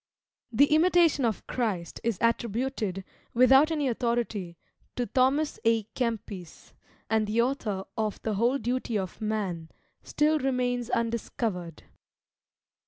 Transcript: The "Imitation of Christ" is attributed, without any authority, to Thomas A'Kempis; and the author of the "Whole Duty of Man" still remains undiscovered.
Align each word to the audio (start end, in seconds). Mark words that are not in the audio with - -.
The 0.51 0.65
"Imitation 0.73 1.25
of 1.25 1.45
Christ" 1.45 2.01
is 2.03 2.17
attributed, 2.21 3.03
without 3.35 3.69
any 3.69 3.87
authority, 3.87 4.57
to 4.95 5.05
Thomas 5.05 5.59
A'Kempis; 5.63 6.73
and 7.07 7.27
the 7.27 7.43
author 7.43 7.83
of 7.95 8.19
the 8.23 8.33
"Whole 8.33 8.57
Duty 8.57 8.97
of 8.97 9.21
Man" 9.21 9.69
still 10.01 10.39
remains 10.39 10.89
undiscovered. 10.89 11.83